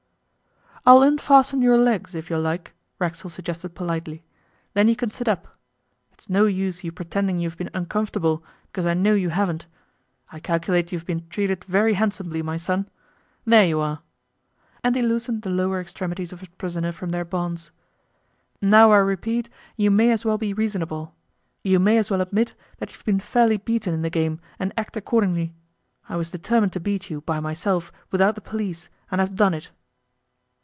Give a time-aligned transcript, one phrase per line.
[0.83, 4.23] 'I'll unfasten your legs, if you like,' Racksole suggested politely,
[4.73, 5.55] 'then you can sit up.
[6.11, 9.67] It's no use you pretending you've been uncomfortable, because I know you haven't.
[10.31, 12.89] I calculate you've been treated very handsomely, my son.
[13.45, 14.01] There you are!'
[14.83, 17.69] and he loosened the lower extremities of his prisoner from their bonds.
[18.59, 21.13] 'Now I repeat you may as well be reasonable.
[21.61, 24.97] You may as well admit that you've been fairly beaten in the game and act
[24.97, 25.53] accordingly.
[26.09, 29.69] I was determined to beat you, by myself, without the police, and I've done it.